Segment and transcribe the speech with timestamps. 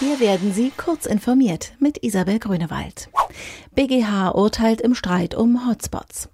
[0.00, 3.08] Hier werden Sie kurz informiert mit Isabel Grünewald.
[3.76, 6.28] BGH urteilt im Streit um Hotspots.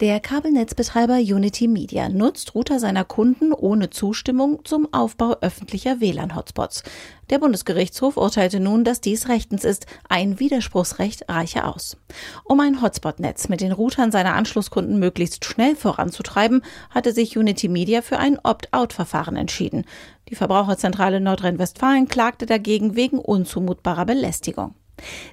[0.00, 6.82] Der Kabelnetzbetreiber Unity Media nutzt Router seiner Kunden ohne Zustimmung zum Aufbau öffentlicher WLAN-Hotspots.
[7.28, 9.86] Der Bundesgerichtshof urteilte nun, dass dies rechtens ist.
[10.08, 11.96] Ein Widerspruchsrecht reiche aus.
[12.44, 18.02] Um ein Hotspot-Netz mit den Routern seiner Anschlusskunden möglichst schnell voranzutreiben, hatte sich Unity Media
[18.02, 19.84] für ein Opt-out-Verfahren entschieden.
[20.28, 24.74] Die Verbraucherzentrale Nordrhein-Westfalen klagte dagegen wegen unzumutbarer Belästigung.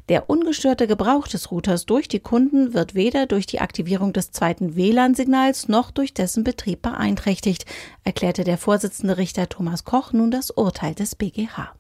[0.10, 4.76] Der ungestörte Gebrauch des Routers durch die Kunden wird weder durch die Aktivierung des zweiten
[4.76, 7.66] WLAN-Signals noch durch dessen Betrieb beeinträchtigt,
[8.04, 11.74] erklärte der Vorsitzende Richter Thomas Koch nun das Urteil des BGH.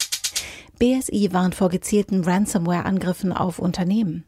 [0.79, 4.25] BSI warnt vor gezielten Ransomware-Angriffen auf Unternehmen.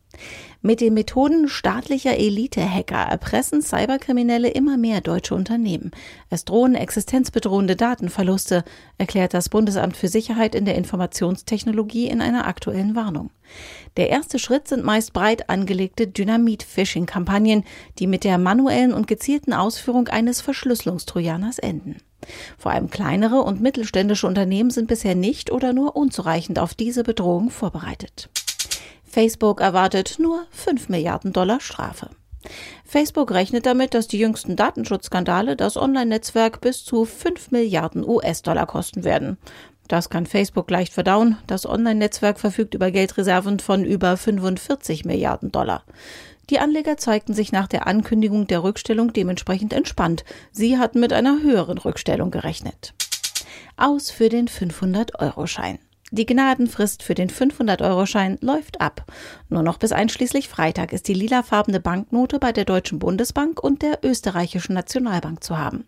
[0.62, 5.92] Mit den Methoden staatlicher Elite-Hacker erpressen Cyberkriminelle immer mehr deutsche Unternehmen.
[6.30, 8.66] Es drohen existenzbedrohende Datenverluste,
[8.98, 13.30] erklärt das Bundesamt für Sicherheit in der Informationstechnologie in einer aktuellen Warnung.
[13.96, 17.64] Der erste Schritt sind meist breit angelegte Dynamit-Phishing-Kampagnen,
[17.98, 21.98] die mit der manuellen und gezielten Ausführung eines Verschlüsselungstrojaners enden.
[22.58, 27.50] Vor allem kleinere und mittelständische Unternehmen sind bisher nicht oder nur unzureichend auf diese Bedrohung
[27.50, 28.30] vorbereitet.
[29.10, 32.10] Facebook erwartet nur 5 Milliarden Dollar Strafe.
[32.86, 39.04] Facebook rechnet damit, dass die jüngsten Datenschutzskandale das Online-Netzwerk bis zu 5 Milliarden US-Dollar kosten
[39.04, 39.38] werden.
[39.88, 41.38] Das kann Facebook leicht verdauen.
[41.48, 45.84] Das Online-Netzwerk verfügt über Geldreserven von über 45 Milliarden Dollar.
[46.52, 50.24] Die Anleger zeigten sich nach der Ankündigung der Rückstellung dementsprechend entspannt.
[50.52, 52.94] Sie hatten mit einer höheren Rückstellung gerechnet.
[53.76, 55.80] Aus für den 500-Euro-Schein.
[56.12, 59.06] Die Gnadenfrist für den 500-Euro-Schein läuft ab.
[59.48, 64.00] Nur noch bis einschließlich Freitag ist die lilafarbene Banknote bei der Deutschen Bundesbank und der
[64.04, 65.86] österreichischen Nationalbank zu haben.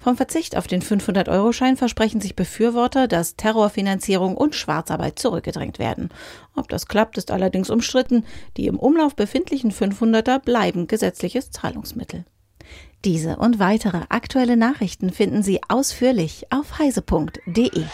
[0.00, 6.08] Vom Verzicht auf den 500-Euro-Schein versprechen sich Befürworter, dass Terrorfinanzierung und Schwarzarbeit zurückgedrängt werden.
[6.56, 8.24] Ob das klappt, ist allerdings umstritten.
[8.56, 12.24] Die im Umlauf befindlichen 500er bleiben gesetzliches Zahlungsmittel.
[13.04, 17.84] Diese und weitere aktuelle Nachrichten finden Sie ausführlich auf heise.de.